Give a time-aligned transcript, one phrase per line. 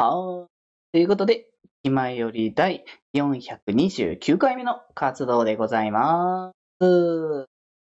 [0.00, 0.92] はい。
[0.92, 1.46] ということで、
[1.82, 2.84] 今より第
[3.14, 7.46] 429回目の活動でございます。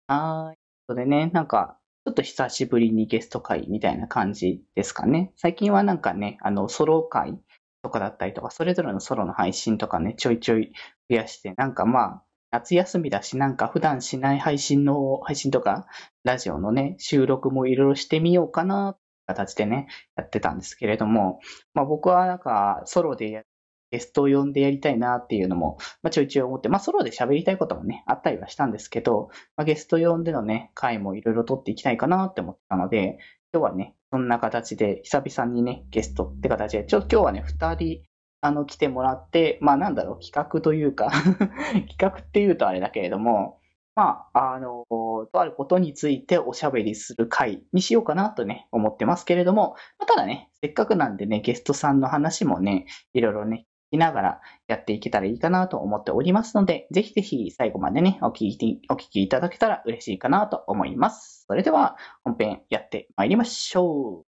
[0.07, 0.57] はーい。
[0.87, 5.33] それね、なんか、ちょっと久しぶりにゲスト会みたいな感じですかね。
[5.35, 7.37] 最近はなんかね、あの、ソロ会
[7.83, 10.71] とかだったりとか、それぞれのソロの配信とかね、ちょいちょい
[11.09, 15.85] 増やして、なんかまあ、夏休みだし、なんか普段しない配信の、配信とか、
[16.23, 18.95] ラジオのね、収録もいろいろしてみようかな、
[19.29, 21.39] 形でね、やってたんですけれども、
[21.73, 23.45] まあ僕はなんか、ソロで
[23.91, 33.17] ゲストを呼んでやりたいなっていうのも、まあちょいちょい思って、まあソロで喋りたいこともね、あったりはしたんですけど、まあゲスト呼んでのね、回もいろいろ撮っていきたいかなって思ったので、
[33.53, 38.03] 今日はね、そんな形で、久々にね、ゲストって形で、ちょっと今日はね、二人、
[38.41, 41.09] あの、来てもらって、まあなんだろう、企画というか、
[41.89, 43.58] 企画っていうとあれだけれども、
[43.99, 61.43] まあ、あの、とあることについておしゃべりする回にしようかなとね、思ってますけれども、まあ、ただね、せっかくなんでね、ゲストさんの話もね、いろいろね、聞きながらやっていけたらいいかなと思っておりますので、ぜひぜひ最後までね、お聞き、お聞きいただけたら嬉しいかなと思います。
[61.49, 64.25] それでは、本編やってまいりましょう。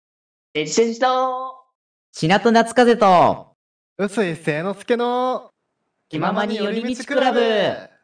[0.54, 1.58] デジデジと、
[2.14, 3.52] シナと夏風と、
[3.98, 5.50] 臼井聖之助の
[6.08, 7.97] 気ままに寄り道クラブ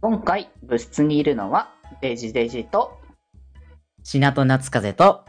[0.00, 3.00] 今回部室にいるのは、デジデジと、
[4.04, 5.24] シナと夏風と、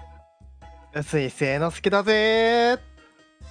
[0.93, 2.77] 臼井聖之助だぜ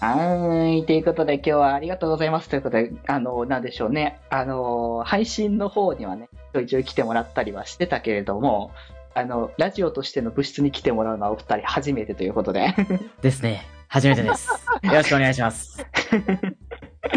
[0.00, 0.86] はーい。
[0.86, 2.48] ということで今日はありがとうございます。
[2.48, 4.20] ということで、あの、なんでしょうね。
[4.30, 8.70] あの、配信の方にはね、ちょいちょい来てもらったりはしてたけれども、
[9.14, 12.77] あの、ラジオとしての部室に来てもらうのはお二人初めてということで。
[13.23, 13.67] ですね。
[13.89, 14.48] 初めてです。
[14.83, 15.84] よろしくお願いします。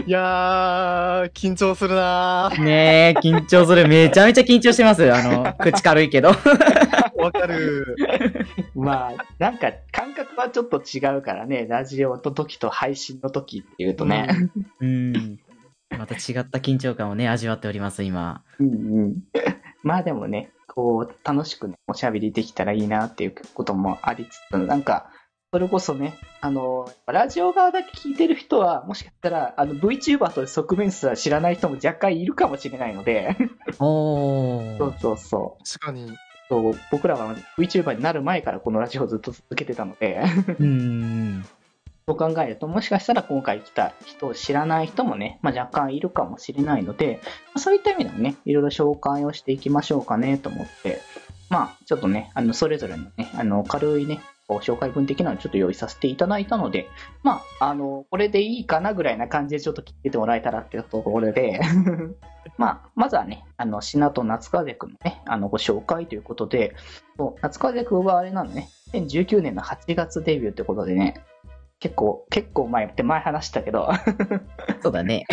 [0.08, 2.64] いやー、緊張するなー。
[2.64, 3.88] ねえ、緊張する。
[3.88, 5.12] めちゃめちゃ緊張してます。
[5.14, 6.30] あの、 口軽いけど。
[6.30, 7.96] わかる。
[8.74, 14.28] まあ、なんか感覚はちょっと違うからね、ラジオの時と配信の時っていうとね。
[14.80, 15.40] うん。
[15.98, 18.44] また違った緊張感をね、味わっております、今。
[18.60, 18.72] うんう
[19.08, 19.16] ん。
[19.84, 25.11] まあでもね、こう、楽しくね、おしゃべりできたらいいなっていうこともありつつ、なんか、
[25.54, 33.36] それこそね、あの、ラジオ側だけ聞いてる人は、もしかしたら、あの、VTuber と側面すら知らない人も若干いるかもしれないので、
[33.78, 35.00] おそうー。
[35.00, 35.64] そうそう。
[35.66, 36.18] 確かに。
[36.48, 40.22] そう僕らは VTuber になる前からこのラジオをずっと続けてたので、
[40.58, 41.46] うん。
[42.08, 51.02] そう考えると、もしかしたら今回来た人を知らない人もね、まあ、若干いるかもしれないので、まあそういった意味でもね、いろいろ紹介をしていきましょうかねと思って、
[51.50, 54.22] まあ、ちょっとね、あの、それぞれのね、あの、軽いね、
[54.60, 56.90] 紹介文的なのをちょっと用意させていただいたので、
[57.24, 61.60] まあ、あの、これでいいかなぐらいな感じでちょっと聞いてもらえたらっていうところで、
[62.58, 66.76] まあ、まずはね、あの、しなと夏風くんのね、あの、ご紹介ということで、
[67.42, 71.24] 夏風くんはあれなのね、2019年の8月デビューってことでね、
[71.82, 73.90] 結構、結構前って前話したけど、
[74.82, 75.26] そうだね。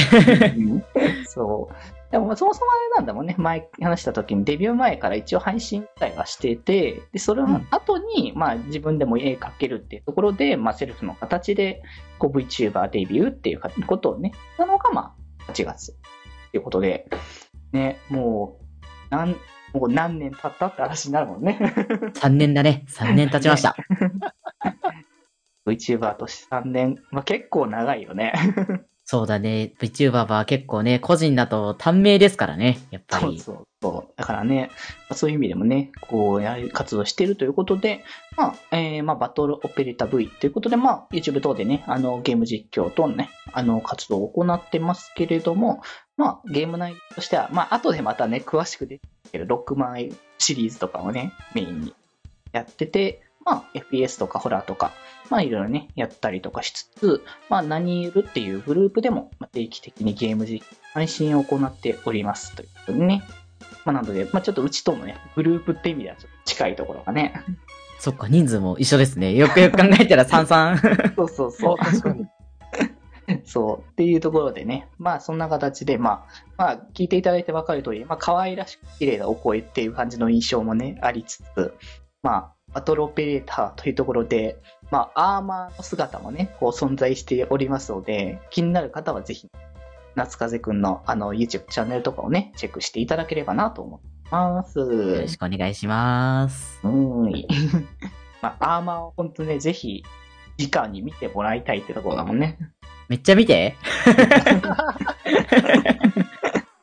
[1.28, 2.10] そう。
[2.10, 3.34] でも、そもそもあれなんだもんね。
[3.36, 11.82] 前話した時にデビュー前から一応配信自体はしてて、で、それの後に、まあ自分でも絵描けるっていうところで、まあセルフの形で、
[12.18, 15.14] こう VTuber デビューっていうことをね、したのが、ま
[15.46, 15.94] あ8月っ
[16.50, 17.10] ていうことで、
[17.72, 18.58] ね、も
[19.10, 19.36] う、なん、
[19.74, 21.58] もう何年経ったって話になるもんね。
[22.14, 22.86] 3年だね。
[22.88, 23.76] 3年経ちました。
[25.70, 28.32] VTuber として3年、まあ結構長いよね。
[29.10, 29.72] そうだね。
[29.80, 32.78] VTuber は結構ね、個人だと短命ですからね。
[32.90, 33.40] やっぱり。
[33.40, 34.12] そうそうそう。
[34.16, 34.70] だからね、
[35.08, 38.04] まあそういう意味でもね、こう、やはり活動しているということで、
[38.36, 45.80] まあ、えー、まあ、バトルオペレータ V ということで、まあ、YouTube 等でね、あの、ゲーム実況等のね、あの、活動を行ってますけれども、
[46.18, 51.94] まあ、ゲーム内容としては、まあ、後でまたね、詳しく出てくるロックマンシリーズとかをね、メインに
[52.52, 54.92] やってて、まあ、FPS とかホラーとか、
[55.30, 63.22] まあ、いろいろね、やったりとかしつつ、まあ、何ゆるっていうグループでも、まあ定期的にゲーム実況配信を行っておりますということでね。
[63.86, 67.42] まあ、なので、まあ、ちょっとうちとのね、グループって意味ではちょっと近いところがね。
[67.98, 69.34] そっか、人数も一緒ですね。
[69.34, 71.14] よくよく考えたら33。
[71.16, 71.76] そうそうそう。
[71.78, 72.26] 確かに。
[73.44, 73.90] そう。
[73.90, 74.88] っていうところでね。
[74.98, 76.26] まあ、そんな形で、まあ、
[76.58, 81.74] まあ、聞いていただいて分かる通り、まあ、可愛らしく綺麗なお声っていう感じの印象もね、ありつつ、
[82.22, 84.60] まあ、バトルオペレーターというところで、
[84.90, 89.48] まあ、アーマーの姿もね、こう存在しておりますので、気になる方はぜひ、
[90.14, 94.00] 夏風くんのあの YouTube チャンネルとかをね、チェックしていただければなと思い
[94.30, 94.78] ます。
[94.78, 96.80] よろしくお願いします。
[96.84, 97.32] うん。
[98.42, 100.04] まあ、アーマーを本当ね、ぜひ、
[100.56, 102.58] 時間に見てもらいたいってところだもんね。
[103.08, 103.76] めっちゃ見て。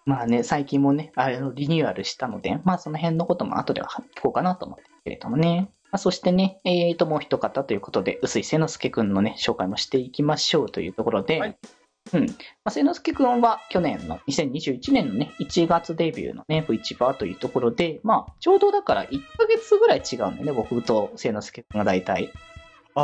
[0.05, 5.71] まあね、最近もね、あれのリニューアルしたので、まあその辺のことも後では聞こうかなと思ってるけれどもね。
[5.95, 11.57] まあ、そしてね、えーと、もう一方ということで、薄井聖之助くんのね、紹介もしていきましょうというところで、はい
[12.11, 12.25] うん。
[12.25, 12.33] ま
[12.65, 22.33] あ、聖之助くんは去年の2021年のね、1月デビューのね、VTuber というところで、まあ、ちょうどだから1ヶ月ぐらい違うんだよね、僕と聖之助くんが大体。
[22.95, 23.03] ああ、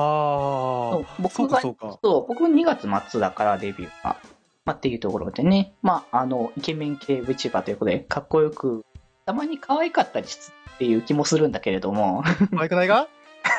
[0.91, 1.97] そう僕がかそうか。
[2.03, 4.17] そう、僕2月末だからデビューが。
[4.65, 5.71] まあ、っていうところでね。
[5.81, 8.83] まあ、あの、イケメン系 VTuber ということで、かっこよく、
[9.25, 12.23] たまに可愛かったりしつつっていう気もするんだけれども。
[12.49, 13.07] 可愛くないが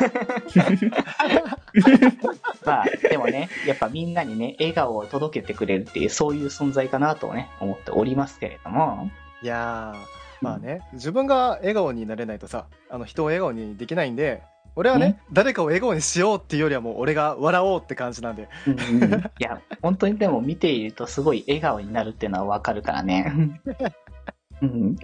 [2.67, 9.09] まあ、でもね、やっぱみんなにね、笑顔を届けてくれるっていう、そういう存在かなとね、思っておりますけれども。
[9.41, 9.99] いやー、
[10.41, 14.43] まあね、自分が笑顔になれないとさ、あの人を笑顔にできないんで、
[14.75, 18.49] 俺はねね、誰かを笑顔にしようっていうよりはもう俺が笑おうって感じなんで。
[18.67, 23.61] うんうんいや、本当にでも見ているとすごい笑顔になるっていうのはわかるからね。
[24.61, 24.97] うん。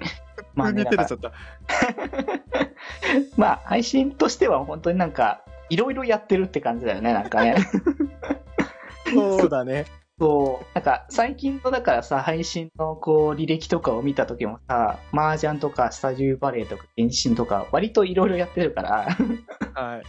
[0.55, 0.85] まあね。
[3.37, 7.57] まあ、配信としては本当になんか、いろいろやってるって感じだよね、なんかね。
[9.13, 9.87] そうだね。
[10.19, 10.67] そう。
[10.75, 19.17] なんか、最近のだからさ、配信のこう、履歴とかを見た時もさ、麻雀とかスタジューバレーとか原神とか、割といろいろやってるから、
[19.75, 20.03] はい。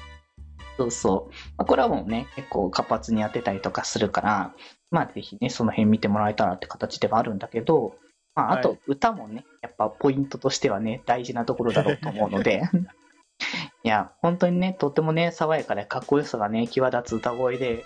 [0.78, 1.34] そうそう。
[1.58, 4.54] まあ、これはもうね、結構活発にやってたりとかするから、
[4.92, 7.96] まあぜひね、その辺見てもらえたらって形ではあるんだけど、
[8.40, 12.64] まああとはい歌もね、やっぱポイントとしてはね、大事なところだろうと思うので、
[13.84, 17.86] いや、本当にね、とってもね、爽やかでかっこよさがね、際立つ歌声で、す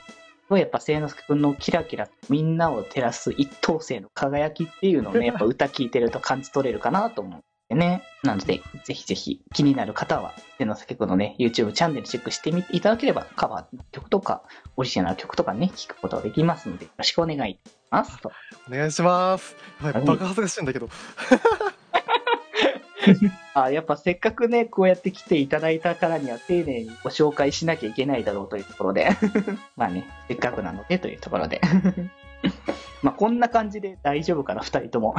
[0.49, 8.03] ごいやっぱ、聖之助くんのキラキラ、みんなを照らす一等星の輝きっていうのをね、 やっぱ歌聴いてると感じ取れるかなと思うんでね。
[8.23, 14.43] なので、ぜひぜひ気になる方は、聖之助くんのね、YouTube チャンネルチェックしてみていただければ、カバーの曲とか、
[14.75, 17.82] オリジナルの曲とかね、聴くことができますので、よろしくお願いいたします。
[18.01, 18.31] と
[18.67, 19.55] お願いします。
[19.83, 20.89] やばバカ恥ずかしいんだけど。
[23.53, 29.09] あやっぱせっかくね、こうやって来ていただいたからには丁寧にご紹介しなきゃいけないだろうというところで、
[29.75, 31.61] まあね、せっかくなのでというところで。
[33.01, 35.13] まあこんな感じで大丈夫かな、二人とも。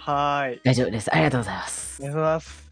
[0.00, 0.60] はーい。
[0.64, 1.12] 大丈夫です。
[1.12, 2.04] ありがとうございますお。
[2.04, 2.64] 願いします。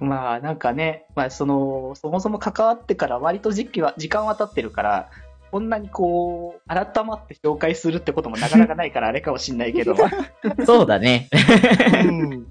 [0.00, 5.10] まあなんかね、まあその、そもそも関わってから割と時期は、時間は経ってるから、
[5.52, 9.94] こんなにこう、改まって紹介するってこともなかなかないから あれかもしんないけど、
[10.64, 11.28] そうだね。
[12.06, 12.46] うん。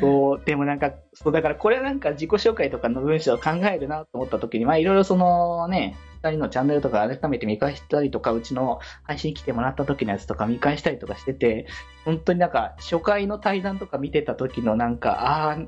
[0.00, 11.66] そう、でもなんか、そう、だからこれなんか自己紹介とかの文章を考えるなと思った時に、まあいろいろそのね、二人のチャンネルとか改めて見返したりとか、うちの配信来てもらった時のやつとか見返したりとかしてて、
[12.06, 15.58] 本当になんか初回の対談とか見てた時のなんか、ああ、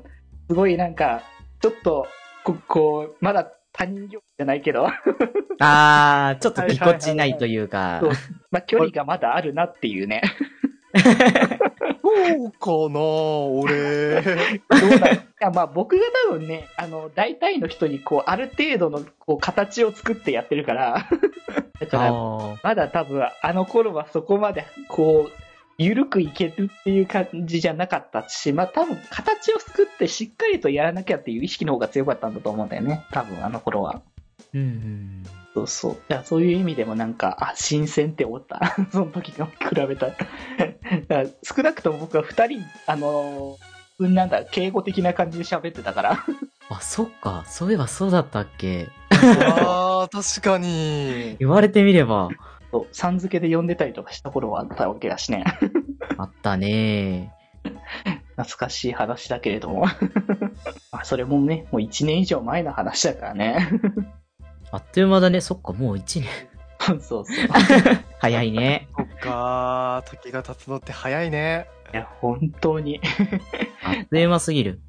[0.49, 1.21] すごいなんか、
[1.61, 2.07] ちょっと、
[2.43, 4.87] ここう、まだ他人行儀じゃないけど、
[5.59, 8.11] あー、ちょっとぎこちないというかそう。
[8.49, 10.21] まあ距離がまだあるなっていうね。
[12.01, 14.21] そうかな俺。
[14.21, 21.09] どうだいやまあ僕が多分ね、あの、大体の人にこう、ある程度のこう形を作ってやってるから、
[21.79, 22.11] だから、
[22.63, 25.44] まだ多分あの頃はそこまでこう、
[25.77, 33.03] ゆるくいけるっていう感じじゃなかったし、まあ多分形を作ってしっかりとやらなきゃっていう意識の方が強かったんだと思うんだよね。
[33.11, 34.01] 多分あの頃は。
[34.53, 35.23] うんうん。
[35.53, 35.97] そうそう。
[36.07, 38.75] だそういう意味でもなんか、あ、新鮮って思った。
[38.91, 39.53] その時の比
[39.87, 40.07] べた
[41.09, 41.25] ら。
[41.43, 43.75] 少なくとも僕は二人、あのー
[44.13, 46.25] なんだ、敬語的な感じで喋ってたから。
[46.69, 47.43] あ、そっか。
[47.47, 48.87] そういえばそうだったっけ？
[49.11, 51.37] あー、確かに。
[51.39, 52.29] 言われてみれば。
[52.75, 55.45] そうさん付けで呼んでたりとかした頃はあったわけだしね。
[56.17, 57.33] あったね
[58.35, 59.85] 懐かしい話だけれども。
[60.91, 63.69] まあそれもね、もう一年以上前の話だからね。
[64.71, 65.39] あっという間だね。
[65.39, 66.29] そっか、もう一年。
[66.81, 67.25] そうそう。
[68.19, 68.89] 早いね。
[68.97, 71.67] そっかー、時が経つのって早いね。
[71.93, 72.99] いや、本当に。
[73.85, 74.81] あっという間すぎる。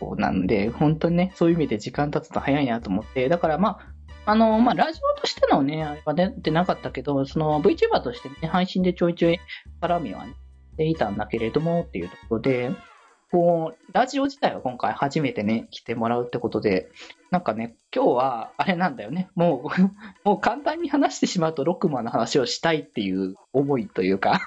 [0.00, 3.93] そうなんで、本当にね、そういう意味で時間経つと早いなと思って、だからまあ、
[4.26, 9.40] あの、まあ、ラジオとしてのね、あれは出てなかったけど、その VTuber としてね、配信でちょいちょい
[9.80, 10.34] 絡みはね、
[10.72, 12.70] していたんだけれども、っていうところで、
[13.30, 16.88] こう、ラジオ自体は今回初めてね、来てもらうってことで、
[17.30, 19.82] なんかね、今日は、あれなんだよね、もう、
[20.28, 24.40] もう簡単に話してしまうと、ロックマンの話をしたいっていう思いというか、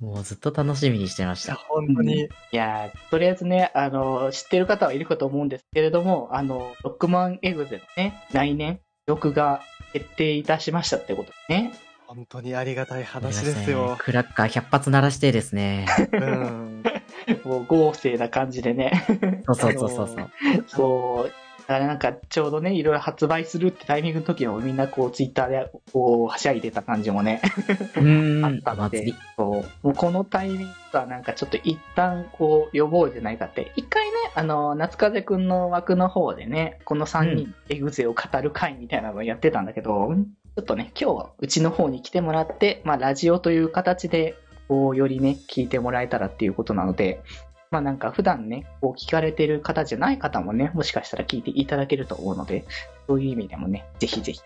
[0.00, 1.54] もうずっと楽しみにしてました。
[1.54, 2.24] 本当に。
[2.24, 9.62] いやーとりあえずね、あの、知ってる方はいるかと思うんですけれども、あの、ロックマンエグゼのね、来年、曲が
[9.92, 11.72] 決定いたしましたってことですね。
[12.06, 13.96] 本当にありがたい話ですよ。
[14.00, 15.86] クラッカー100発鳴らしてですね。
[16.12, 16.82] うん。
[17.44, 19.04] もう豪勢な感じでね。
[19.46, 20.30] そうそうそうそうそう。
[20.68, 21.32] そう。
[21.66, 27.42] だからなんかちょうどね、いろいろ発売するってタイミングの時もみんなこうツイッターでこうはしゃいでた感じもね、
[28.44, 29.86] あったのでそう。
[29.86, 44.36] もうこのタイミングはなんかちょっと一旦こう呼ぼうじゃないかって、一回ね、あの、夏風くんの枠の方でね、この3人エグゼを語る会みたいなのをやってたんだけど、ちょっとね、今日はうちの方に来てもらって、まあラジオという形で、
[44.68, 47.22] こうよりね、聞いてもらえたらっていうことなので、
[47.70, 52.64] まあなんか普段ね、こう聞かれてる方じゃない方もね、もしかしたら聞いていただけると思うので、
[53.06, 54.40] そういう意味でもね、ぜひぜひ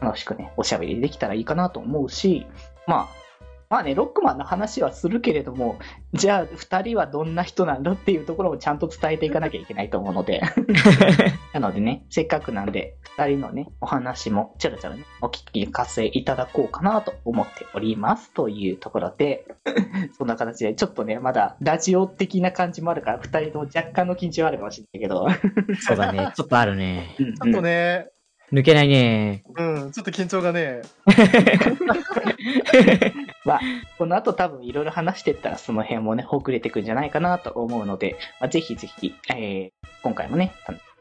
[0.00, 2.46] 楽しくね、おしゃべりできたらいいかなと思うし、
[2.86, 3.21] まあ、
[3.72, 5.78] まあね、ロックマンの話はするけれども、
[6.12, 10.42] じゃあ二人はどんな人なんだっていうところをちゃんと伝えていかなきゃいけないと思うので、
[11.54, 19.46] なのでね、せっかくなんで、二人のね、お話もちょろちょろね、お聞かせいただこうかなと思っておりますというところで、
[20.18, 25.26] そんな形で、ちょっとね、まだラジオ的な感じもあるから、二人とも若干の緊張はあるかもしれないけど、
[25.80, 26.30] そうだね。
[26.36, 27.16] ちょっとあるね。
[27.18, 28.10] うんうんちょっとね、
[28.52, 29.42] 抜けないね。
[29.56, 30.82] うん、ちょっと緊張がね、
[33.44, 33.60] まあ、
[33.98, 39.70] この後多分いろいろ話してったらその辺もね、ほぐれてくんじゃないかなと思うので、まあ、ぜひぜひ、えー、
[40.02, 40.54] 今回もね、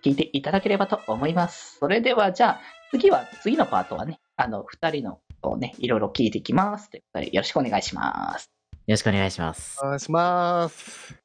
[0.04, 1.78] 聞いていただければと思います。
[1.80, 6.90] それではじゃあ、次は、次のパートはね、あの、二人のをね、いろいろ聞いていきます。
[6.90, 8.52] ということで、よろしくお願いします。
[8.88, 9.80] よろしくお願いします。
[9.82, 11.16] お願いします。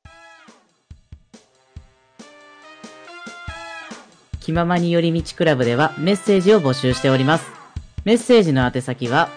[4.41, 7.51] 気ままに寄り道クラブではメッセージを募集しております。
[8.05, 9.29] メッセージの宛先は、